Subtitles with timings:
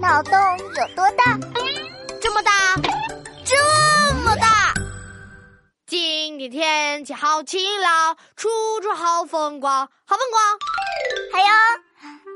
[0.00, 1.38] 脑洞有多大？
[2.22, 2.50] 这么大，
[3.44, 4.72] 这么大。
[5.86, 8.48] 今天天气好晴朗，处
[8.82, 10.42] 处好风光，好风光。
[11.30, 11.46] 还有，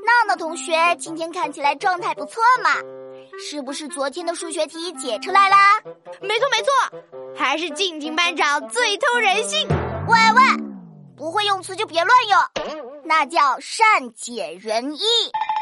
[0.05, 2.75] 闹闹同学今天看起来状态不错嘛，
[3.39, 5.81] 是不是昨天的数学题解出来啦？
[6.21, 6.71] 没错没错，
[7.35, 9.67] 还是静静班长最通人性。
[10.07, 10.43] 喂喂，
[11.17, 15.01] 不会用词就别乱用，那叫善解人意。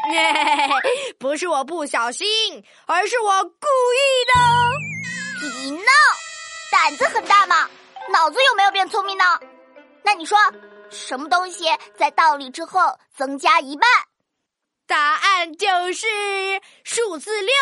[1.18, 2.26] 不是我不小心，
[2.86, 4.34] 而是我故意的。
[5.40, 5.90] 皮闹，
[6.70, 7.68] 胆子很大嘛？
[8.10, 9.24] 脑子有没有变聪明呢？
[10.02, 10.38] 那你说，
[10.90, 11.64] 什么东西
[11.96, 13.88] 在倒立之后增加一半？
[14.86, 16.06] 答案就是
[16.84, 17.54] 数字六，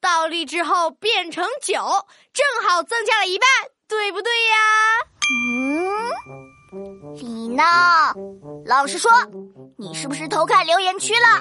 [0.00, 1.74] 倒立之后变成九，
[2.32, 3.48] 正好增加了一半，
[3.86, 4.56] 对不对呀？
[5.52, 7.64] 嗯，李闹，
[8.66, 9.10] 老实说。
[9.76, 11.40] 你是不是偷看留言区了？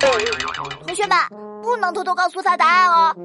[0.85, 1.17] 同学们
[1.61, 3.15] 不能偷偷告诉他答案哦，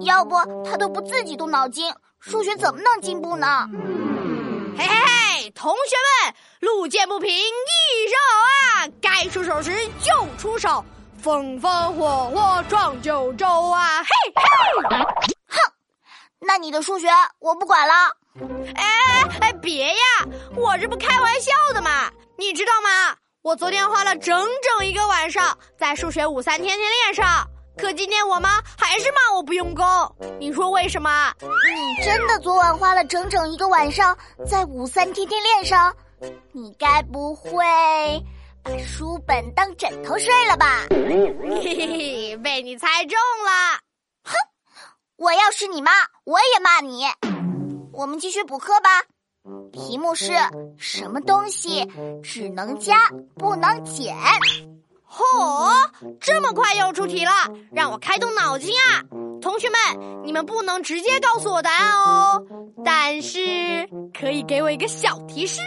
[0.00, 3.68] 要不他都不自己动脑筋，数学怎么能进步呢？
[4.76, 5.96] 嘿嘿嘿，同学
[6.26, 8.40] 们，路见不平一声吼
[8.84, 10.84] 啊，该出手时就出手，
[11.22, 14.02] 风风火火闯九州啊！
[14.02, 14.42] 嘿嘿，
[15.48, 15.72] 哼，
[16.40, 17.94] 那你的数学我不管了。
[18.74, 23.16] 哎哎，别呀，我这不开玩笑的嘛，你知道吗？
[23.46, 29.86] 我昨天花了整整一个晚上在数学五三天天练上，可今天我妈还是骂我不用功。
[30.40, 31.32] 你说为什么？
[31.40, 35.94] 你真的昨晚花了整整一个晚上在五三天天练上？
[36.50, 37.62] 你该不会
[38.64, 40.80] 把书本当枕头睡了吧？
[40.90, 43.78] 嘿嘿嘿，被你猜中了。
[44.24, 44.34] 哼，
[45.18, 45.92] 我要是你妈，
[46.24, 47.04] 我也骂你。
[47.92, 49.04] 我们继续补课吧。
[49.72, 50.32] 题目是
[50.76, 51.86] 什么东西
[52.22, 54.16] 只能加不能减？
[55.08, 55.88] 嚯，
[56.20, 57.30] 这么快又出题了，
[57.72, 59.02] 让我开动脑筋啊！
[59.40, 59.78] 同学们，
[60.24, 62.42] 你们不能直接告诉我答案哦，
[62.84, 63.40] 但是
[64.18, 65.60] 可以给我一个小提示。